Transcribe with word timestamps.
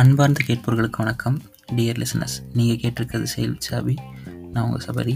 அன்பார்ந்த 0.00 0.40
கேட்பவர்களுக்கு 0.46 0.98
வணக்கம். 1.02 1.36
Dear 1.76 1.98
listeners 2.02 2.36
நீங்கள் 2.58 2.78
கேட்டிருக்கிறது 2.82 3.26
செயல் 3.32 3.56
சாபி 3.66 3.94
நான் 4.52 4.62
உங்கள் 4.66 4.84
சபரி. 4.86 5.14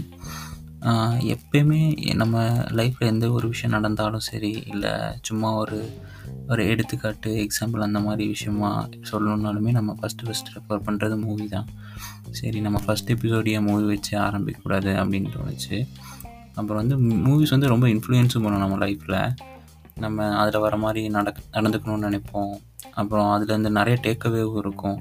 எப்பயுமே 1.33 1.79
நம்ம 2.21 2.43
லைஃப்பில் 2.79 3.09
எந்த 3.13 3.31
ஒரு 3.37 3.47
விஷயம் 3.53 3.73
நடந்தாலும் 3.75 4.25
சரி 4.27 4.51
இல்லை 4.73 4.91
சும்மா 5.21 5.49
ஒரு 5.61 5.79
ஒரு 6.47 6.65
எடுத்துக்காட்டு 6.73 7.31
எக்ஸாம்பிள் 7.45 7.85
அந்த 7.87 8.01
மாதிரி 8.07 8.27
விஷயமா 8.27 8.69
சொல்லணுன்னாலுமே 9.11 9.73
நம்ம 9.79 9.97
ஃபஸ்ட்டு 10.01 10.27
ஃபஸ்ட்டு 10.27 10.55
ரெஃபர் 10.57 10.85
பண்ணுறது 10.89 11.17
மூவி 11.25 11.47
தான். 11.55 11.67
சரி 12.41 12.61
நம்ம 12.67 12.83
ஃபஸ்ட் 12.87 13.11
எபிசோடியை 13.15 13.61
மூவி 13.69 13.85
வச்சு 13.93 14.15
ஆரம்பிக்கக்கூடாது 14.27 14.93
அப்படின்னு 15.03 15.35
தோணுச்சு. 15.37 15.77
அப்புறம் 16.55 16.81
வந்து 16.83 16.97
மூவிஸ் 17.27 17.55
வந்து 17.57 17.73
ரொம்ப 17.75 17.87
இன்ஃப்ளூயன்ஸும் 17.95 18.45
பண்ணும் 18.47 18.65
நம்ம 18.67 18.79
லைஃப்பில் 18.85 19.19
நம்ம 20.05 20.25
அதில் 20.39 20.63
வர 20.67 20.75
மாதிரி 20.77 21.01
நடக் 21.09 21.45
நடந்துக்கணும்னு 21.53 22.07
நினைப்போம். 22.07 22.55
அப்புறம் 23.01 23.29
அதுலேருந்து 23.35 23.71
நிறைய 23.79 23.95
டேக்அவேவும் 24.05 24.59
இருக்கும். 24.63 24.99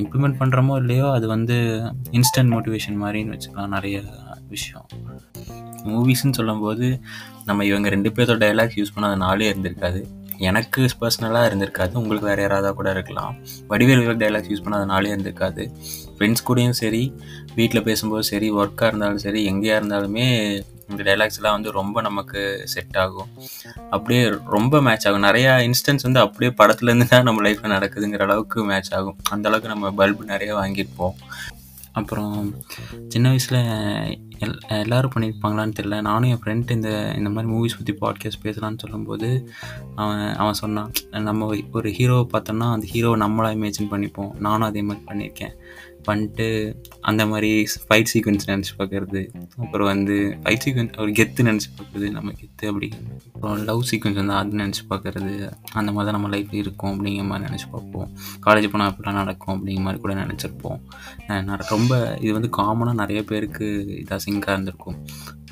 இம்ப்ளிமெண்ட் 0.00 0.38
பண்ணுறோமோ 0.40 0.74
இல்லையோ 0.82 1.06
அது 1.16 1.26
வந்து 1.34 1.56
இன்ஸ்டன்ட் 2.18 2.52
மோட்டிவேஷன் 2.54 3.00
மாதிரின்னு 3.02 3.34
வச்சுக்கலாம் 3.36 3.74
நிறைய 3.76 4.02
விஷயம். 4.54 4.86
மூவிஸ்ன்னு 5.90 6.38
சொல்லும்போது 6.38 6.86
நம்ம 7.48 7.64
இவங்க 7.70 7.88
ரெண்டு 7.94 8.10
பேர்த்தோட 8.16 8.40
டைலாக்ஸ் 8.44 8.78
யூஸ் 8.80 8.94
பண்ணாதனாலே 8.94 9.24
நாளே 9.26 9.48
இருந்திருக்காது. 9.52 10.00
எனக்கு 10.48 10.80
பர்சனலாக 11.02 11.48
இருந்திருக்காது 11.48 11.92
உங்களுக்கு 12.00 12.28
வேறு 12.30 12.42
யாராவது 12.44 12.70
கூட 12.78 12.88
இருக்கலாம். 12.96 13.34
வடிவேல் 13.70 14.22
டைலாக்ஸ் 14.22 14.50
யூஸ் 14.52 14.64
பண்ணாதனாலே 14.64 14.90
நாளே 14.94 15.12
இருந்திருக்காது. 15.14 15.62
ஃப்ரெண்ட்ஸ் 16.16 16.46
கூடயும் 16.48 16.78
சரி 16.80 17.02
வீட்டில் 17.58 17.86
பேசும்போது 17.88 18.26
சரி 18.32 18.48
ஒர்க்காக 18.60 18.90
இருந்தாலும் 18.90 19.22
சரி 19.24 19.42
எங்கேயா 19.52 19.76
இருந்தாலுமே 19.80 20.26
இந்த 20.88 21.02
டைலாக்ஸ்லாம் 21.02 21.56
வந்து 21.56 21.70
ரொம்ப 21.70 22.00
நமக்கு 22.00 22.62
செட் 22.64 22.96
ஆகும். 22.96 23.28
அப்படியே 23.90 24.22
ரொம்ப 24.56 24.80
மேட்ச் 24.80 25.08
ஆகும். 25.08 25.22
நிறையா 25.22 25.52
இன்ஸ்டன்ஸ் 25.66 26.06
வந்து 26.08 26.20
அப்படியே 26.20 26.52
படத்துலேருந்து 26.60 27.08
தான் 27.08 27.22
நம்ம 27.22 27.48
லைஃப்பில் 27.48 27.74
நடக்குதுங்கிற 27.76 28.22
அளவுக்கு 28.28 28.64
மேட்ச் 28.64 28.94
ஆகும். 28.94 29.18
அந்த 29.30 29.48
அளவுக்கு 29.48 29.72
நம்ம 29.74 29.90
பல்பு 29.90 30.24
நிறைய 30.24 30.56
வாங்கியிருப்போம். 30.56 31.16
அப்புறம் 31.92 32.54
சின்ன 33.08 33.26
வயசில் 33.28 33.58
எல் 34.44 34.56
எல்லோரும் 34.68 35.12
பண்ணியிருப்பாங்களான்னு 35.14 35.76
தெரியல. 35.78 36.00
நானும் 36.00 36.30
என் 36.30 36.40
ஃப்ரெண்ட் 36.44 36.70
இந்த 36.70 37.14
இந்த 37.16 37.30
மாதிரி 37.30 37.52
மூவிஸ் 37.52 37.76
பற்றி 37.76 37.92
பாட்காஸ்ட் 38.00 38.44
பேசலான்னு 38.44 38.78
சொல்லும்போது 38.78 39.28
அவன் 39.94 40.34
அவன் 40.34 40.52
சொன்னான் 40.52 40.90
நம்ம 41.10 41.46
ஒரு 41.46 41.90
ஹீரோவை 41.90 42.26
பார்த்தோம்னா 42.32 42.68
அந்த 42.72 42.86
ஹீரோவை 42.92 43.18
நம்மளாக 43.24 43.56
இமேஜின் 43.58 43.92
பண்ணிப்போம். 43.92 44.34
நானும் 44.38 44.68
அதே 44.68 44.82
மாதிரி 44.82 45.04
பண்ணியிருக்கேன். 45.06 45.54
பண்ணிட்டு 46.06 46.46
அந்த 47.10 47.22
மாதிரி 47.30 47.50
ஃபைட் 47.84 48.10
சீக்வன்ஸ் 48.12 48.48
நினச்சி 48.50 48.72
பார்க்குறது. 48.80 49.20
அப்புறம் 49.62 49.88
வந்து 49.92 50.16
ஃபைட் 50.42 50.64
சீக்வன்ஸ் 50.64 50.98
ஒரு 51.04 51.12
கெத்து 51.18 51.46
நினச்சி 51.48 51.68
பார்க்குறது 51.78 52.08
நம்ம 52.16 52.32
கெத்து 52.40 52.68
அப்படி. 52.72 52.88
அப்புறம் 53.34 53.64
லவ் 53.70 53.82
சீக்வன்ஸ் 53.90 54.20
வந்து 54.22 54.36
அது 54.40 54.60
நினச்சி 54.62 54.84
பார்க்குறது 54.92 55.32
அந்த 55.78 55.88
மாதிரி 55.92 56.06
தான் 56.08 56.16
நம்ம 56.18 56.30
லைஃப் 56.34 56.54
இருக்கும் 56.62 56.92
அப்படிங்கிற 56.92 57.26
மாதிரி 57.30 57.46
நினச்சி 57.48 57.68
பார்ப்போம். 57.74 58.08
காலேஜ் 58.46 58.70
போனால் 58.74 58.90
அப்படிலாம் 58.92 59.20
நடக்கும் 59.22 59.54
அப்படிங்கிற 59.56 59.84
மாதிரி 59.86 60.00
கூட 60.04 60.14
நினச்சிருப்போம். 60.22 60.80
ரொம்ப 61.74 61.92
இது 62.24 62.32
வந்து 62.38 62.50
காமனாக 62.58 63.00
நிறைய 63.02 63.22
பேருக்கு 63.30 63.66
இதாக 64.02 64.20
சிங்காக 64.26 64.56
இருந்திருக்கும். 64.56 64.98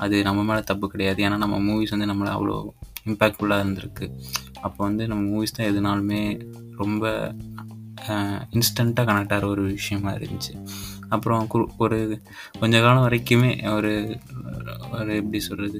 அது 0.05 0.15
நம்ம 0.27 0.43
மேலே 0.49 0.61
தப்பு 0.71 0.85
கிடையாது. 0.93 1.19
ஏன்னா 1.27 1.37
நம்ம 1.43 1.57
மூவிஸ் 1.67 1.95
வந்து 1.95 2.11
நம்மளை 2.11 2.31
அவ்வளோ 2.37 2.57
இம்பேக்ட்ஃபுல்லாக 3.11 3.63
இருந்திருக்கு. 3.63 4.05
அப்போ 4.65 4.79
வந்து 4.87 5.03
நம்ம 5.11 5.23
மூவிஸ் 5.31 5.55
தான் 5.57 5.69
எதுனாலுமே 5.71 6.21
ரொம்ப 6.81 7.11
இன்ஸ்டண்ட்டாக 8.55 9.07
கனெக்ட் 9.09 9.33
ஆகிற 9.35 9.47
ஒரு 9.47 9.63
விஷயமா 9.77 10.11
இருந்துச்சு. 10.11 10.53
அப்புறம் 11.09 11.43
கு 11.53 11.59
ஒரு 11.77 11.99
கொஞ்ச 12.59 12.75
காலம் 12.81 13.05
வரைக்குமே 13.07 13.51
ஒரு 13.75 13.93
ஒரு 14.91 15.11
எப்படி 15.15 15.39
சொல்கிறது 15.39 15.79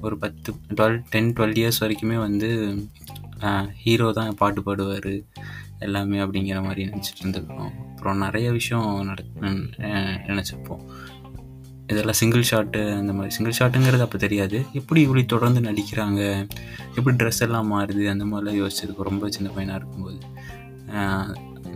ஒரு 0.00 0.14
பத்து 0.18 0.52
டுவெல் 0.74 0.98
டென் 1.10 1.32
டுவெல் 1.32 1.56
இயர்ஸ் 1.60 1.82
வரைக்குமே 1.84 2.16
வந்து 2.18 2.50
ஹீரோ 3.82 4.08
தான் 4.12 4.34
பாட்டு 4.34 4.60
பாடுவார் 4.60 5.12
எல்லாமே 5.78 6.18
அப்படிங்கிற 6.18 6.58
மாதிரி 6.64 6.82
நினச்சிட்டு 6.90 7.22
இருந்திருக்கோம். 7.22 7.72
அப்புறம் 7.92 8.18
நிறைய 8.18 8.48
விஷயம் 8.50 8.88
நட 9.08 9.22
நினச்சிருப்போம். 10.30 10.82
இதெல்லாம் 11.86 12.18
சிங்கிள் 12.20 12.48
ஷாட்டு 12.50 12.80
அந்த 12.98 13.12
மாதிரி. 13.12 13.34
சிங்கிள் 13.34 13.56
ஷாட்டுங்கிறது 13.58 14.04
அப்போ 14.06 14.18
தெரியாது. 14.18 14.58
எப்படி 14.72 15.00
இப்படி 15.00 15.22
தொடர்ந்து 15.24 15.60
நடிக்கிறாங்க? 15.60 16.20
எப்படி 16.96 17.14
ட்ரெஸ் 17.16 17.42
எல்லாம் 17.46 17.70
மாறுது? 17.72 18.04
அந்த 18.06 18.24
மாதிரிலாம் 18.24 18.60
யோசிச்சிருக்கோம். 18.62 19.08
ரொம்ப 19.10 19.30
சின்ன 19.30 19.50
பையனாக 19.50 19.80
இருக்கும்போது. 19.80 20.20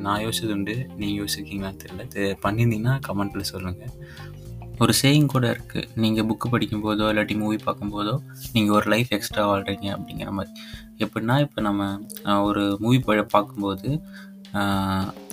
நான் 0.07 0.23
யோசிச்சது 0.27 0.55
உண்டு 0.57 0.75
நீங்கள் 1.01 1.19
யோசிச்சிருக்கீங்களான்னு 1.21 1.83
தெரியல. 1.85 2.05
பண்ணியிருந்தீங்கன்னா 2.45 2.95
கமெண்ட்டில் 3.09 3.51
சொல்லுங்கள் 3.53 3.95
ஒரு 4.85 4.93
சேயிங் 5.01 5.29
கூட 5.35 5.45
இருக்குது 5.55 5.89
நீங்கள் 6.03 6.27
புக்கு 6.31 6.47
படிக்கும்போதோ 6.55 7.05
இல்லாட்டி 7.13 7.35
மூவி 7.43 7.59
பார்க்கும்போதோ 7.67 8.15
நீங்கள் 8.55 8.75
ஒரு 8.79 8.87
லைஃப் 8.95 9.13
எக்ஸ்ட்ரா 9.17 9.45
வாழ்கிறீங்க 9.51 9.87
அப்படிங்கிற 9.97 10.33
மாதிரி. 10.39 10.53
எப்படின்னா 11.05 11.37
இப்போ 11.47 11.61
நம்ம 11.69 11.83
ஒரு 12.49 12.65
மூவி 12.85 12.99
பார்க்கும்போது 13.35 13.91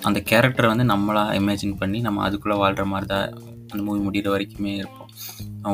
அந்த 0.07 0.19
கேரக்டரை 0.29 0.69
வந்து 0.71 0.85
நம்மளாக 0.93 1.35
இமேஜின் 1.41 1.79
பண்ணி 1.81 1.99
நம்ம 2.07 2.21
அதுக்குள்ளே 2.27 2.55
வாழ்கிற 2.61 2.85
மாதிரி 2.93 3.07
தான் 3.13 3.27
அந்த 3.71 3.81
மூவி 3.87 3.99
முடிகிற 4.05 4.29
வரைக்குமே 4.35 4.73
இருப்போம். 4.81 5.11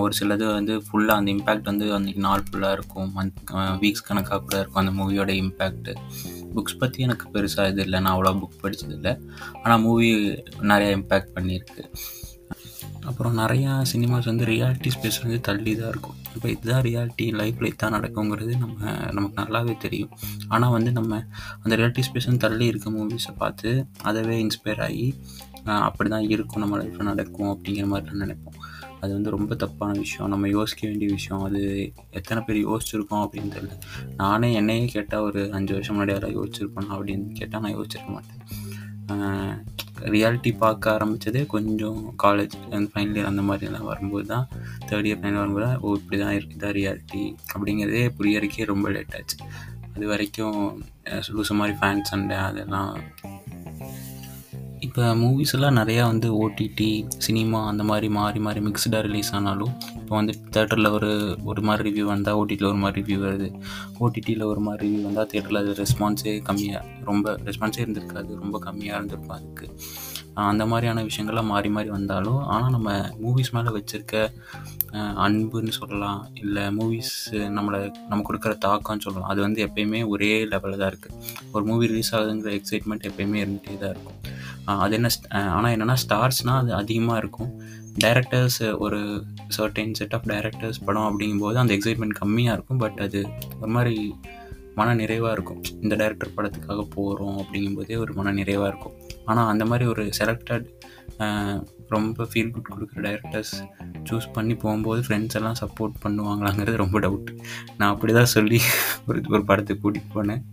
ஒரு 0.06 0.14
சிலது 0.20 0.46
வந்து 0.58 0.74
ஃபுல்லாக 0.86 1.20
அந்த 1.20 1.30
இம்பேக்ட் 1.36 1.70
வந்து 1.72 1.86
அன்றைக்கி 1.98 2.22
நாள் 2.28 2.46
ஃபுல்லாக 2.48 2.78
இருக்கும். 2.78 3.10
மந்த் 3.18 3.42
வீக்ஸ் 3.84 4.08
கணக்காக 4.10 4.40
கூட 4.46 4.56
இருக்கும் 4.62 4.82
அந்த 4.84 4.94
மூவியோட 5.00 5.34
இம்பேக்ட்டு 5.44 5.94
புக்ஸ் 6.56 6.80
பற்றி 6.82 7.00
எனக்கு 7.08 7.26
பெருசாக 7.34 7.72
இது 7.72 7.82
இல்லை. 7.88 8.00
நான் 8.06 8.16
அவ்வளோ 8.16 8.34
புக் 8.42 8.62
படித்ததில்லை 8.64 9.14
ஆனால் 9.64 9.84
மூவி 9.88 10.10
நிறையா 10.72 10.92
இம்பேக்ட் 11.00 11.36
பண்ணியிருக்கு. 11.38 11.84
அப்புறம் 13.10 13.36
நிறையா 13.42 13.72
சினிமாஸ் 13.92 14.30
வந்து 14.30 14.46
ரியாலிட்டி 14.52 14.90
ஸ்பேஸ் 14.96 15.20
வந்து 15.26 15.38
தள்ளி 15.48 15.72
தான் 15.80 15.92
இருக்கும். 15.94 16.18
இப்போ 16.36 16.48
இதுதான் 16.54 16.84
ரியாலிட்டி 16.88 17.26
லைஃப்பில் 17.40 17.70
இதுதான் 17.70 17.96
நடக்குங்கிறது 17.98 18.54
நம்ம 18.64 18.78
நமக்கு 19.18 19.38
நல்லாவே 19.42 19.74
தெரியும். 19.86 20.12
ஆனால் 20.54 20.74
வந்து 20.78 20.92
நம்ம 20.98 21.22
அந்த 21.64 21.74
ரியாலிட்டி 21.80 22.04
ஸ்பேஸ் 22.08 22.30
வந்து 22.30 22.46
தள்ளி 22.48 22.66
இருக்க 22.72 22.90
மூவிஸை 22.98 23.34
பார்த்து 23.44 23.72
அதவே 24.12 24.36
இன்ஸ்பயர் 24.46 24.84
ஆகி 24.88 25.08
அப்படி 25.88 26.10
தான் 26.16 26.28
இருக்கும். 26.36 26.64
நம்ம 26.64 26.78
லைஃப்பில் 26.82 27.10
நடக்கும் 27.12 27.52
அப்படிங்கிற 27.54 27.88
மாதிரி 27.94 28.22
நினைப்போம். 28.26 28.60
அது 29.02 29.12
வந்து 29.14 29.30
ரொம்ப 29.36 29.56
தப்பான 29.56 29.98
விஷயம். 30.00 30.32
நம்ம 30.34 30.48
யோசிக்க 30.48 30.88
வேண்டிய 30.88 31.10
விஷயம். 31.14 31.44
அது 31.44 31.62
எத்தனை 32.20 32.44
பேர் 32.48 32.60
யோசிச்சிருக்கோம் 32.68 33.24
அப்படின்னு 33.26 33.54
தெரியல. 33.56 33.76
நானே 34.16 34.54
என்னையே 34.54 34.86
கேட்டால் 34.96 35.26
ஒரு 35.30 35.42
அஞ்சு 35.60 35.74
வருஷம் 35.74 35.96
முன்னாடி 35.98 36.16
யாராவது 36.16 36.38
யோசிச்சிருப்பேன் 36.40 36.90
அப்படின்னு 36.96 37.28
கேட்டால் 37.40 37.62
நான் 37.62 37.78
யோசிச்சிருக்க 37.78 38.12
மாட்டேன். 38.18 38.44
ரியாலிட்டி 40.14 40.52
பார்க்க 40.58 40.92
ஆரம்பித்ததே 40.96 41.42
கொஞ்சம் 41.54 42.02
காலேஜ் 42.24 42.54
ஃபைனல் 42.92 43.16
இயர் 43.18 43.30
அந்த 43.32 43.42
மாதிரிலாம் 43.48 43.88
வரும்போது 43.92 44.28
தான். 44.34 44.46
தேர்ட் 44.90 45.08
இயர் 45.10 45.22
ஃபைனல் 45.22 45.42
வரும்போது 45.42 45.72
ஓ 45.82 45.96
இப்படி 46.00 46.20
தான் 46.22 46.36
இருக்குது 46.38 46.70
ரியாலிட்டி 46.80 47.24
அப்படிங்கிறதே 47.54 48.04
புரியறதுக்கே 48.20 48.70
ரொம்ப 48.74 48.90
லேட் 48.96 49.16
ஆச்சு. 49.20 49.38
அது 49.96 50.08
வரைக்கும் 50.08 50.60
லூச 51.38 51.56
மாதிரி 51.60 51.78
ஃபேன் 51.80 52.08
சண்டை 52.10 52.38
அதெல்லாம் 52.50 52.92
இப்போ 54.86 55.04
மூவிஸ் 55.22 55.54
எல்லாம் 55.56 55.78
நிறையா 55.80 56.04
வந்து 56.12 56.28
ஓடிடி 56.42 56.90
சினிமா 57.26 57.60
அந்த 57.70 57.84
மாதிரி 57.84 58.08
மாறி 58.18 58.40
மாறி 58.46 58.60
மிக்ஸ்டாக 58.68 59.02
ரிலீஸ் 59.08 59.32
ஆனாலும் 59.38 59.74
இப்போ 60.00 60.14
வந்து 60.16 60.34
தேட்டரில் 60.56 60.90
ஒரு 60.98 61.10
ஒரு 61.44 61.62
மாதிரி 61.62 61.84
ரிவ்யூ 61.88 62.06
வந்தால் 62.12 62.38
ஓடிடியில் 62.42 62.70
ஒரு 62.70 62.80
மாதிரி 62.84 63.00
ரிவ்யூ 63.02 63.18
வருது. 63.26 63.48
ஓடிடியில் 64.04 64.46
ஒரு 64.52 64.62
மாதிரி 64.68 64.84
ரிவ்யூ 64.86 65.02
வந்தால் 65.08 65.30
தேட்டரில் 65.34 65.62
அது 65.62 65.74
ரெஸ்பான்ஸே 65.82 66.34
கம்மியாக 66.50 66.84
ரொம்ப 67.10 67.36
ரெஸ்பான்ஸே 67.50 67.82
இருந்திருக்காது 67.84 68.32
ரொம்ப 68.44 68.60
கம்மியாக 68.68 68.98
இருந்திருக்கும் 69.00 69.36
அதுக்கு. 69.38 69.68
அந்த 70.52 70.64
மாதிரியான 70.72 71.04
விஷயங்கள்லாம் 71.08 71.52
மாறி 71.54 71.70
மாறி 71.76 71.90
வந்தாலும் 71.98 72.42
ஆனால் 72.54 72.74
நம்ம 72.76 72.90
மூவிஸ் 73.24 73.54
மேலே 73.56 73.72
வச்சுருக்க 73.78 74.16
அன்புன்னு 75.26 75.74
சொல்லலாம் 75.80 76.22
இல்லை 76.42 76.64
மூவிஸ் 76.78 77.16
நம்மளை 77.58 77.80
நம்ம 78.10 78.22
கொடுக்குற 78.30 78.54
தாக்கம்னு 78.68 79.06
சொல்லலாம் 79.08 79.32
அது 79.34 79.42
வந்து 79.48 79.60
எப்பயுமே 79.68 80.02
ஒரே 80.14 80.32
லெவலில் 80.54 80.82
தான் 80.84 80.92
இருக்குது 80.94 81.18
ஒரு 81.52 81.64
மூவி 81.72 81.92
ரிலீஸ் 81.94 82.14
ஆகுதுங்கிற 82.18 82.54
எக்ஸைட்மெண்ட் 82.60 83.08
எப்பயுமே 83.10 83.42
இருந்துகிட்டே 83.44 83.78
தான் 83.84 83.94
இருக்கும். 83.96 84.20
அது 84.78 84.96
என்ன 84.96 85.10
ஆனால் 85.56 85.74
என்னென்னா 85.76 85.96
ஸ்டார்ஸ்னால் 86.04 86.60
அது 86.62 86.74
அதிகமாக 86.74 87.22
இருக்கும். 87.22 87.52
டைரக்டர்ஸ் 88.04 88.60
ஒரு 88.78 89.00
சர்டைன் 89.58 89.96
செட் 90.00 90.14
ஆஃப் 90.14 90.28
டைரக்டர்ஸ் 90.28 90.80
படம் 90.86 91.08
அப்படிங்கும்போது 91.10 91.58
அந்த 91.64 91.74
எக்ஸைட்மெண்ட் 91.74 92.20
கம்மியாக 92.22 92.58
இருக்கும் 92.58 92.78
பட் 92.78 93.00
அது 93.06 93.22
ஒரு 93.62 93.72
மாதிரி 93.78 93.96
மன 94.76 94.94
நிறைவாக 94.94 95.32
இருக்கும். 95.32 95.62
இந்த 95.82 95.96
டைரக்டர் 95.96 96.36
படத்துக்காக 96.38 96.84
போகிறோம் 96.96 97.38
அப்படிங்கும்போதே 97.42 97.96
ஒரு 97.98 98.14
மன 98.14 98.32
நிறைவாக 98.32 98.70
இருக்கும். 98.72 98.96
ஆனால் 99.26 99.50
அந்த 99.54 99.66
மாதிரி 99.66 99.86
ஒரு 99.90 100.04
செலக்டட் 100.20 100.68
ரொம்ப 101.94 102.26
ஃபீல் 102.32 102.52
குட் 102.56 102.72
கொடுக்குற 102.74 103.00
டைரக்டர்ஸ் 103.06 103.54
சூஸ் 104.08 104.28
பண்ணி 104.36 104.56
போகும்போது 104.64 105.00
ஃப்ரெண்ட்ஸ் 105.06 105.38
எல்லாம் 105.40 105.58
சப்போர்ட் 105.62 105.96
பண்ணுவாங்களாங்கிறது 106.04 106.76
ரொம்ப 106.84 107.00
டவுட் 107.06 107.30
நான் 107.78 107.92
அப்படி 107.94 108.14
தான் 108.18 108.32
சொல்லி 108.34 108.60
ஒரு 109.08 109.22
ஒரு 109.34 109.44
படத்தை 109.50 109.76
கூட்டிகிட்டு 109.84 110.16
போனேன். 110.18 110.44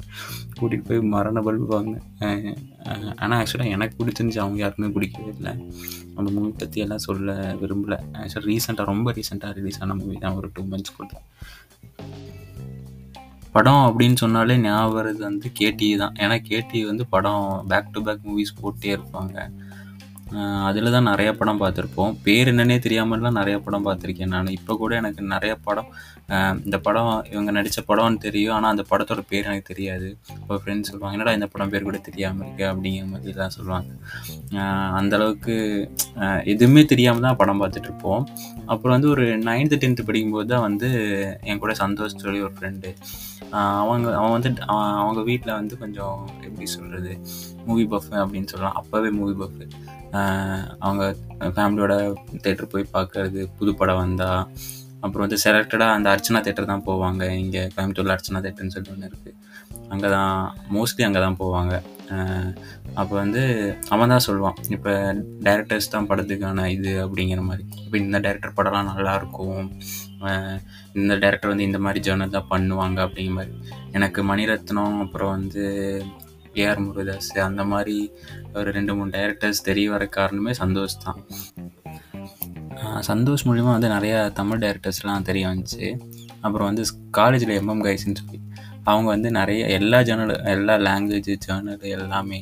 கூட்டிகிட்டு 0.58 0.88
போய் 0.88 1.02
மரண 1.14 1.40
பல்பு 1.46 1.66
வாங்கினேன். 1.74 2.06
ஆனால் 3.22 3.36
ஆக்சுவலாக 3.40 3.74
எனக்கு 3.76 3.98
பிடிச்சிருந்துச்சு. 4.00 4.42
அவங்க 4.44 4.60
யாருக்குமே 4.62 4.90
பிடிக்கவே 4.96 5.30
இல்லை. 5.36 5.52
அந்த 6.16 6.28
மூவி 6.36 6.52
பற்றி 6.62 6.84
எல்லாம் 6.86 7.04
சொல்ல 7.08 7.34
விரும்பலை. 7.62 7.98
ஆக்சுவலாக 8.22 8.48
ரீசெண்டாக 8.52 8.90
ரொம்ப 8.92 9.14
ரீசெண்டாக 9.18 9.52
ரிலீஸ் 9.60 9.80
ஆன 9.84 9.96
மூவி 10.02 10.16
தான். 10.24 10.38
ஒரு 10.40 10.50
டூ 10.56 10.64
மந்த்ஸ் 10.72 10.96
கூட 10.98 11.20
படம் 13.54 13.84
அப்படின்னு 13.88 14.16
சொன்னாலே 14.22 14.54
ஞாபகம் 14.64 14.96
வருது 14.96 15.22
வந்து 15.26 15.48
கேடி 15.58 15.86
தான். 16.00 16.16
ஏன்னா 16.24 16.36
கேடி 16.48 16.80
வந்து 16.88 17.04
படம் 17.14 17.44
பேக் 17.70 17.92
டு 17.94 18.00
பேக் 18.06 18.26
மூவிஸ் 18.30 18.58
போட்டே 18.60 18.90
இருப்பாங்க. 18.96 19.36
அதில் 20.68 20.92
தான் 20.94 21.08
நிறைய 21.10 21.30
படம் 21.40 21.60
பார்த்துருப்போம். 21.60 22.14
பேர் 22.26 22.48
என்னன்னே 22.52 22.76
தெரியாமலாம் 22.86 23.36
நிறைய 23.40 23.56
படம் 23.66 23.84
பார்த்துருக்கேன் 23.86 24.32
நான். 24.34 24.48
இப்போ 24.58 24.72
கூட 24.82 24.92
எனக்கு 25.00 25.22
நிறைய 25.34 25.52
படம் 25.66 25.90
இந்த 26.66 26.76
படம் 26.86 27.10
இவங்க 27.32 27.50
நடித்த 27.56 27.80
படம்னு 27.90 28.18
தெரியும். 28.24 28.54
ஆனால் 28.56 28.72
அந்த 28.74 28.84
படத்தோட 28.90 29.22
பேர் 29.30 29.48
எனக்கு 29.50 29.70
தெரியாது. 29.72 30.08
இப்போ 30.38 30.56
ஃப்ரெண்ட்ஸ் 30.62 30.90
சொல்லுவாங்க 30.90 31.16
என்னடா 31.16 31.34
இந்த 31.38 31.48
படம் 31.52 31.72
பேர் 31.74 31.88
கூட 31.88 32.00
தெரியாமல் 32.08 32.44
இருக்கு? 32.46 32.64
அப்படிங்கிற 32.72 33.06
மாதிரி 33.12 33.34
தான் 33.42 33.54
சொல்லுவாங்க 33.56 33.90
அந்தளவுக்கு 35.00 35.54
எதுவுமே 36.54 36.84
தெரியாமல் 36.94 37.26
தான் 37.28 37.40
படம் 37.42 37.62
பார்த்துட்டு 37.62 37.90
இருப்போம் 37.90 38.24
அப்புறம் 38.72 38.94
வந்து 38.96 39.10
ஒரு 39.14 39.26
நைன்த்து 39.48 39.80
டென்த்து 39.84 40.08
படிக்கும்போது 40.10 40.50
தான் 40.54 40.66
வந்து 40.68 40.90
என் 41.50 41.62
கூட 41.64 41.74
சந்தோஷ் 41.84 42.22
சொல்லி 42.24 42.42
ஒரு 42.48 42.54
ஃப்ரெண்டு 42.58 42.90
அவங்க 43.52 44.06
அவன் 44.18 44.34
வந்து 44.36 44.50
அவங்க 45.00 45.20
வீட்டில் 45.30 45.56
வந்து 45.58 45.74
கொஞ்சம் 45.82 46.18
எப்படி 46.46 46.66
சொல்கிறது 46.74 47.12
மூவி 47.66 47.84
பஃப் 47.92 48.10
அப்படின்னு 48.22 48.50
சொல்லலாம். 48.52 48.78
அப்போவே 48.80 49.10
மூவி 49.18 49.34
பஃப் 49.42 49.60
அவங்க 50.86 51.04
ஃபேமிலியோட 51.56 51.94
தேட்டர் 52.44 52.72
போய் 52.74 52.92
பார்க்கறது 52.96 53.42
புது 53.58 53.74
படம் 53.80 54.02
வந்தால் 54.04 54.42
அப்புறம் 55.04 55.24
வந்து 55.26 55.38
செலக்டடாக 55.44 55.96
அந்த 55.96 56.08
அர்ச்சனா 56.14 56.40
தேட்டர் 56.46 56.70
தான் 56.72 56.86
போவாங்க. 56.86 57.24
இங்கே 57.42 57.62
கோயம்புத்தூரில் 57.74 58.14
அர்ச்சனா 58.14 58.40
தேட்டர்னு 58.46 58.74
சொல்லிட்டு 58.74 58.94
ஒன்று 58.94 59.10
இருக்குது 59.10 59.34
அங்கே 59.94 60.08
தான் 60.16 60.34
மோஸ்ட்லி 60.76 61.04
அங்கே 61.08 61.20
தான் 61.26 61.38
போவாங்க. 61.42 61.74
அப்போ 63.00 63.14
வந்து 63.22 63.42
அவன் 63.94 64.12
தான் 64.12 64.24
சொல்லுவான் 64.26 64.58
இப்போ 64.76 64.92
டேரக்டர்ஸ் 65.46 65.92
தான் 65.94 66.08
படத்துக்கான 66.10 66.66
இது 66.76 66.92
அப்படிங்கிற 67.04 67.40
மாதிரி. 67.48 67.64
இப்போ 67.84 67.96
இந்த 68.02 68.18
டேரக்டர் 68.26 68.56
படம்லாம் 68.58 68.90
நல்லாயிருக்கும் 68.92 69.64
இந்த 71.00 71.12
டேரக்டர் 71.24 71.52
வந்து 71.52 71.68
இந்த 71.70 71.80
மாதிரி 71.86 72.02
ஜேர்னல் 72.06 72.36
தான் 72.36 72.50
பண்ணுவாங்க 72.52 72.98
அப்படிங்கிற 73.06 73.36
மாதிரி. 73.38 73.54
எனக்கு 73.98 74.22
மணிரத்னம் 74.30 74.96
அப்புறம் 75.04 75.34
வந்து 75.36 75.64
ஏஆர் 76.62 76.84
முருகதாஸ் 76.84 77.32
அந்த 77.48 77.64
மாதிரி 77.72 77.96
ஒரு 78.58 78.68
ரெண்டு 78.76 78.92
மூணு 78.98 79.10
டைரக்டர்ஸ் 79.16 79.66
தெரிய 79.70 79.86
வர 79.94 80.04
காரணமே 80.18 80.52
சந்தோஷ் 80.62 81.02
தான். 81.04 81.18
சந்தோஷ் 83.10 83.44
மூலிமா 83.48 83.70
வந்து 83.76 83.90
நிறையா 83.96 84.18
தமிழ் 84.38 84.62
டைரக்டர்ஸ்லாம் 84.64 85.28
தெரிய 85.28 85.44
வந்துச்சு. 85.50 85.86
அப்புறம் 86.46 86.68
வந்து 86.70 86.82
காலேஜில் 87.18 87.52
எம்எம் 87.60 87.84
கைஸ்ன்னு 87.86 88.18
சொல்லி 88.20 88.40
அவங்க 88.90 89.08
வந்து 89.14 89.28
நிறைய 89.30 89.62
எல்லா 89.78 89.98
ஜேர்னல் 90.08 90.32
எல்லா 90.54 90.74
லாங்குவேஜ் 90.86 91.30
ஜேர்னல் 91.46 91.86
எல்லாமே 91.96 92.38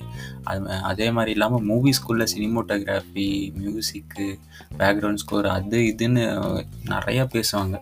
அது 0.51 0.61
அதே 0.91 1.07
மாதிரி 1.17 1.33
இல்லாமல் 1.37 1.67
மூவி 1.71 1.93
ஸ்கூலில் 1.99 2.31
சினிமோட்டோகிராஃபி 2.33 3.27
மியூசிக்கு 3.61 4.27
பேக்ரவுண்ட் 4.79 5.23
ஸ்கோர் 5.23 5.47
அது 5.57 5.79
இதுன்னு 5.93 6.25
நிறையா 6.95 7.25
பேசுவாங்க. 7.37 7.77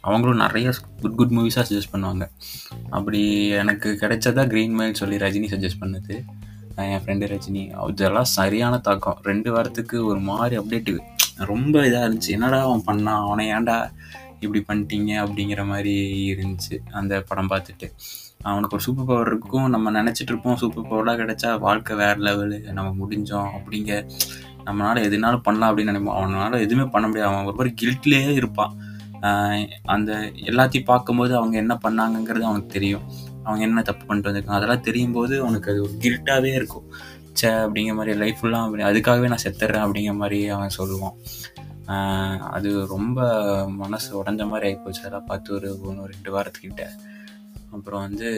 அவங்களும் 0.00 0.42
நிறைய 0.44 0.72
குட் 1.02 1.18
குட் 1.20 1.34
மூவிஸாக 1.38 1.64
சஜஸ்ட் 1.70 1.92
பண்ணுவாங்க. 1.92 2.26
அப்படி 2.90 3.22
எனக்கு 3.62 3.90
கிடைச்சதா 4.02 4.44
க்ரீன் 4.52 4.76
மைல் 4.80 5.00
சொல்லி 5.02 5.18
ரஜினி 5.24 5.48
சஜஸ்ட் 5.54 5.82
பண்ணுது. 5.82 6.16
என் 6.92 7.02
ஃப்ரெண்டு 7.04 7.26
ரஜினி. 7.32 7.64
இதெல்லாம் 7.90 8.30
சரியான 8.38 8.78
தாக்கம். 8.88 9.18
ரெண்டு 9.30 9.50
வாரத்துக்கு 9.52 9.98
ஒரு 10.10 10.20
மாதிரி 10.30 10.56
அப்டேட்டு 10.60 10.94
ரொம்ப 11.50 11.74
இதாக 11.88 12.06
இருந்துச்சு. 12.06 12.34
என்னடா 12.36 12.58
அவன் 12.68 12.86
பண்ணான் 12.88 13.22
அவனை 13.26 13.46
ஏன்டா 13.52 13.76
இப்படி 14.46 14.62
பண்ணிட்டீங்க 14.68 15.12
அப்படிங்கிற 15.24 15.62
மாதிரி 15.72 15.94
இருந்துச்சு 16.32 16.76
அந்த 17.00 17.20
படம் 17.28 17.50
பார்த்துட்டு. 17.50 17.88
அவனுக்கு 18.50 18.76
ஒரு 18.76 18.84
சூப்பர் 18.86 19.08
பவர் 19.10 19.28
இருக்கும். 19.32 19.68
நம்ம 19.68 19.92
நினச்சிட்டு 19.98 20.32
இருப்போம் 20.32 20.56
சூப்பர் 20.62 20.88
பவர்லாம் 20.88 21.20
கிடைச்சா 21.20 21.50
வாழ்க்கை 21.58 21.96
வேறு 21.96 22.24
லெவலு 22.24 22.58
நம்ம 22.78 22.90
முடிஞ்சோம் 23.02 23.48
அப்படிங்க. 23.58 23.92
நம்மளால் 24.66 25.04
எதுனாலும் 25.06 25.44
பண்ணலாம் 25.46 25.70
அப்படின்னு 25.70 25.94
நினைப்போம். 25.94 26.18
அவனால் 26.20 26.64
எதுவுமே 26.66 26.88
பண்ண 26.96 27.06
முடியாது. 27.06 27.30
அவன் 27.30 27.46
ஒரு 27.46 27.56
மாதிரி 27.56 27.74
கில்ட்லேயே 27.80 28.32
இருப்பான். 28.40 28.74
அந்த 29.96 30.12
எல்லாத்தையும் 30.50 30.90
பார்க்கும்போது 30.92 31.32
அவங்க 31.36 31.56
என்ன 31.62 31.74
பண்ணாங்கங்கிறது 31.84 32.48
அவனுக்கு 32.48 32.72
தெரியும். 32.76 33.04
அவங்க 33.44 33.62
என்ன 33.64 33.82
தப்பு 33.82 34.04
பண்ணிட்டு 34.06 34.30
வந்திருக்காங்க. 34.30 34.58
அதெல்லாம் 34.58 34.86
தெரியும் 34.88 35.16
போது 35.18 35.34
அவனுக்கு 35.42 35.70
அது 35.72 35.82
ஒரு 35.82 35.94
கில்ட்டாகவே 36.04 36.50
இருக்கும். 36.58 36.86
சே 37.38 37.48
அப்படிங்கிற 37.48 37.94
மாதிரி 37.98 38.12
லைஃப் 38.18 38.40
ஃபுல்லாக 38.40 38.64
அப்படி 38.66 38.82
அதுக்காகவே 38.82 39.28
நான் 39.32 39.44
செத்துறேன் 39.46 39.84
அப்படிங்கிற 39.84 40.14
மாதிரி 40.22 40.38
அவன் 40.56 40.76
சொல்லுவான். 40.78 41.16
அது 42.56 42.70
ரொம்ப 42.86 43.18
மனசு 43.82 44.10
உடஞ்ச 44.20 44.42
மாதிரி 44.48 44.68
ஆகிப்போச்சு 44.68 45.02
அதெல்லாம் 45.02 45.28
பார்த்து 45.30 45.54
ஒரு 45.54 45.70
ஒன்று 45.88 46.10
ரெண்டு 46.12 46.30
வாரத்துக்கிட்ட. 46.36 46.84
அப்புறம் 47.76 48.04
வந்து 48.06 48.28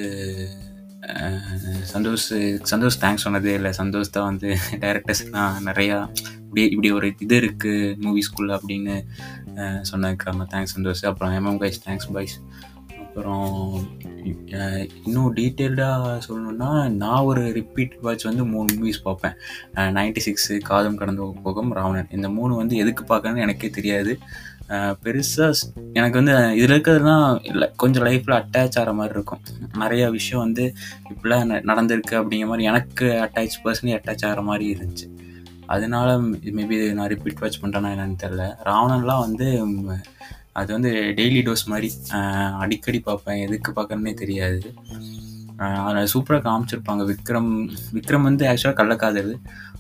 சந்தோஷ் 1.93 2.29
சந்தோஷ் 2.71 3.01
தேங்க்ஸ் 3.03 3.25
சொன்னதே 3.27 3.53
இல்லை. 3.59 3.71
சந்தோஷ் 3.81 4.15
தான் 4.17 4.29
வந்து 4.31 4.49
டேரக்டர்ஸ்லாம் 4.85 5.57
நிறையா 5.69 5.99
இப்படி 6.45 6.63
இப்படி 6.75 6.91
ஒரு 6.99 7.09
இது 7.25 7.37
இருக்குது 7.41 7.97
மூவி 8.05 8.23
ஸ்கூலில் 8.29 8.57
அப்படின்னு 8.57 8.97
சொன்னதுக்காக 9.91 10.47
தேங்க்ஸ் 10.55 10.75
சந்தோஷ். 10.77 11.05
அப்புறம் 11.11 11.35
எம்எம் 11.39 11.61
கைஸ் 11.63 11.85
தேங்க்ஸ் 11.87 12.11
பாய்ஸ் 12.17 12.37
அப்புறம் 13.03 13.49
இன்னும் 15.05 15.31
டீட்டெயில்டாக 15.37 16.21
சொல்லணுன்னா 16.29 16.71
நான் 17.03 17.29
ஒரு 17.31 17.43
ரிப்பீட் 17.59 17.95
வாட்ச் 18.01 18.27
வந்து 18.29 18.45
மூணு 18.55 18.69
மூவிஸ் 18.79 19.05
பார்ப்பேன். 19.07 19.37
நைன்டி 19.99 20.23
சிக்ஸு 20.27 20.57
காதம் 20.71 21.01
கடந்த 21.03 21.31
போகம் 21.47 21.73
ராவணன். 21.79 22.13
இந்த 22.19 22.29
மூணு 22.39 22.57
வந்து 22.57 22.77
எதுக்கு 22.77 23.05
பார்க்கணும்னு 23.05 23.47
எனக்கே 23.47 23.71
தெரியாது. 23.71 24.15
பெருசாக 25.03 25.51
எனக்கு 25.99 26.19
வந்து 26.21 26.33
இதில் 26.61 26.69
இருக்கிறதுலாம் 26.69 27.45
இல்லை 27.51 27.67
கொஞ்சம் 27.83 28.05
லைஃப்பில் 28.05 28.39
அட்டாச் 28.39 28.77
ஆகிற 28.79 28.93
மாதிரி 29.01 29.15
இருக்கும். 29.19 29.43
நிறைய 29.83 30.05
விஷயம் 30.17 30.45
வந்து 30.45 30.65
இப்படிலாம் 31.11 31.53
நடந்திருக்கு 31.71 32.15
அப்படிங்கிற 32.21 32.49
மாதிரி 32.53 32.69
எனக்கு 32.73 33.09
அட்டாச் 33.27 33.61
பர்சனலி 33.65 33.95
அட்டாச் 33.99 34.25
ஆகிற 34.29 34.43
மாதிரி 34.49 34.67
இருந்துச்சு. 34.75 35.07
அதனால 35.75 36.09
மேபி 36.59 36.77
நான் 36.99 37.13
ரிப்பீட் 37.13 37.41
வாட்ச் 37.43 37.61
பண்ணுறேன்னா 37.63 37.93
என்னன்னு 37.95 38.23
தெரில 38.25 38.45
ராவணன்லாம் 38.71 39.25
வந்து 39.27 39.49
அது 40.61 40.71
வந்து 40.77 40.91
டெய்லி 41.19 41.41
டோஸ் 41.47 41.65
மாதிரி 41.73 41.89
அடிக்கடி 42.63 43.01
பார்ப்பேன். 43.09 43.43
எதுக்கு 43.47 43.71
பார்க்கறனே 43.79 44.13
தெரியாது. 44.23 44.61
அதில் 45.87 46.11
சூப்பராக 46.13 46.43
காமிச்சிருப்பாங்க. 46.49 47.03
விக்ரம் 47.11 47.53
விக்ரம் 47.97 48.27
வந்து 48.29 48.45
ஆக்சுவலாக 48.51 48.79
கள்ளக்காதல் 48.81 49.33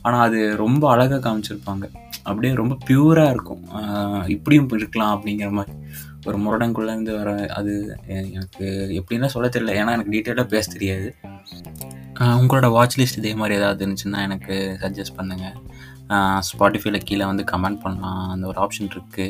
ஆனால் 0.07 0.25
அது 0.29 0.41
ரொம்ப 0.65 0.85
அழகாக 0.93 1.21
காமிச்சிருப்பாங்க. 1.29 1.85
அப்படியே 2.29 2.53
ரொம்ப 2.61 2.75
பியூராக 2.89 3.33
இருக்கும். 3.35 3.65
இப்படியும் 4.35 4.69
இருக்கலாம் 4.79 5.15
அப்படிங்கிற 5.17 5.51
மாதிரி. 5.59 5.75
ஒரு 6.29 6.39
முரடங்குள்ளேருந்து 6.45 7.13
வர 7.19 7.31
அது 7.59 7.73
எனக்கு 8.37 8.67
எப்படின்னா 9.01 9.29
சொல்ல 9.35 9.49
தெரியல. 9.57 9.75
ஏன்னா 9.81 9.95
எனக்கு 9.97 10.15
டீட்டெயிலாக 10.15 10.53
பேச 10.55 10.73
தெரியாது. 10.73 11.09
உங்களோட 12.41 12.67
வாட்ச் 12.77 12.99
லிஸ்ட் 13.01 13.21
இதே 13.21 13.33
மாதிரி 13.41 13.55
ஏதாவது 13.61 13.81
இருந்துச்சுன்னா 13.87 14.21
எனக்கு 14.29 14.55
சஜஸ்ட் 14.83 15.17
பண்ணுங்கள் 15.19 15.57
ஸ்பாட்டிஃபைல 16.49 16.99
கீழே 17.09 17.25
வந்து 17.31 17.45
கமெண்ட் 17.53 17.83
பண்ணலாம். 17.85 18.23
அந்த 18.35 18.45
ஒரு 18.53 18.59
ஆப்ஷன் 18.65 18.91
இருக்குது 18.95 19.27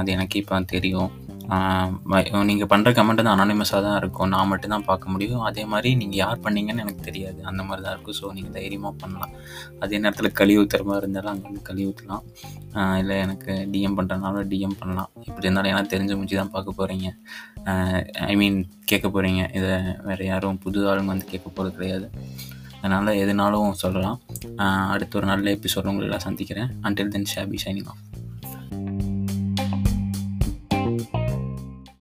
அது 0.00 0.10
எனக்கு 0.16 0.36
இப்போ 0.42 0.58
தெரியும். 0.74 1.10
நீங்கள் 2.48 2.68
பண்ணுற 2.70 2.90
கமெண்ட் 2.96 3.20
வந்து 3.20 3.32
அனானிமஸாக 3.34 3.80
தான் 3.86 3.96
இருக்கும். 4.00 4.30
நான் 4.34 4.48
மட்டும்தான் 4.52 4.86
பார்க்க 4.88 5.12
முடியும். 5.14 5.42
அதே 5.48 5.64
மாதிரி 5.72 5.90
நீங்கள் 6.00 6.20
யார் 6.22 6.42
பண்ணீங்கன்னு 6.44 6.82
எனக்கு 6.84 7.02
தெரியாது. 7.08 7.38
அந்த 7.50 7.62
மாதிரி 7.66 7.82
தான் 7.84 7.94
இருக்கும். 7.96 8.16
ஸோ 8.20 8.32
நீங்கள் 8.36 8.54
தைரியமாக 8.56 8.92
பண்ணலாம். 9.02 9.34
அதே 9.84 10.00
நேரத்தில் 10.04 10.36
கழி 10.40 10.54
ஊற்றுற 10.60 10.82
மாதிரி 10.88 11.02
இருந்தாலும் 11.04 11.32
அங்கே 11.32 11.46
வந்து 11.50 11.62
கழி 11.68 11.84
ஊற்றலாம் 11.90 12.24
இல்லை 13.02 13.18
எனக்கு 13.26 13.52
டிஎம் 13.74 13.96
பண்ணுறதுனால 13.98 14.42
டிஎம் 14.52 14.76
பண்ணலாம். 14.80 15.10
இப்படி 15.28 15.46
இருந்தாலும் 15.48 15.72
ஏன்னா 15.74 15.84
தெரிஞ்ச 15.94 16.16
முடிச்சு 16.18 16.40
தான் 16.40 16.52
பார்க்க 16.56 16.78
போகிறீங்க 16.80 17.06
ஐ 18.32 18.34
மீன் 18.42 18.58
கேட்க 18.90 19.06
போகிறீங்க 19.08 19.44
இதை 19.60 19.72
வேறு 20.08 20.26
யாரும் 20.32 20.60
புது 20.66 20.82
ஆளுங்க 20.90 21.12
வந்து 21.14 21.30
கேட்க 21.32 21.46
போகிறது 21.48 21.76
கிடையாது. 21.78 22.08
அதனால் 22.82 23.18
எதுனாலும் 23.22 23.78
சொல்லலாம். 23.84 24.18
அடுத்த 24.94 25.18
ஒரு 25.20 25.28
நல்ல 25.34 25.54
எப்படி 25.56 25.72
உங்களெல்லாம் 25.92 26.26
சந்திக்கிறேன். 26.28 26.70
அன்டில் 26.88 27.14
தென் 27.16 27.32
ஷாபி 27.34 27.58
ஷைனிங் 27.66 27.88
ஆஃப் 27.92 28.04